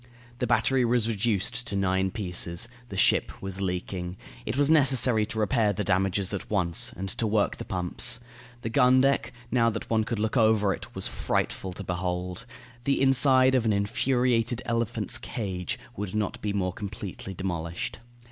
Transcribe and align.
The 0.39 0.47
battery 0.47 0.83
was 0.83 1.07
reduced 1.07 1.67
to 1.67 1.75
nine 1.75 2.09
pieces. 2.09 2.67
The 2.89 2.97
ship 2.97 3.39
was 3.39 3.61
leaking. 3.61 4.17
It 4.47 4.57
was 4.57 4.67
necessary 4.67 5.27
to 5.27 5.37
repair 5.37 5.73
the 5.73 5.83
damages 5.83 6.33
at 6.33 6.49
once, 6.49 6.91
and 6.97 7.07
to 7.09 7.27
work 7.27 7.57
the 7.57 7.65
pumps. 7.65 8.19
The 8.61 8.71
gun 8.71 8.99
deck, 9.01 9.31
now 9.51 9.69
that 9.69 9.91
one 9.91 10.03
could 10.03 10.17
look 10.17 10.35
over 10.37 10.73
it, 10.73 10.95
was 10.95 11.07
frightful 11.07 11.71
to 11.73 11.83
behold. 11.83 12.47
The 12.85 12.99
inside 12.99 13.53
of 13.53 13.63
an 13.63 13.73
infuriated 13.73 14.63
elephant's 14.65 15.19
cage 15.19 15.77
would 15.95 16.15
not 16.15 16.41
be 16.41 16.51
more 16.51 16.73
completely 16.73 17.35
demolished. 17.35 17.99